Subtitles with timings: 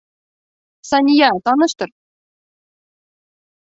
[0.89, 1.89] Сания, таныштыр.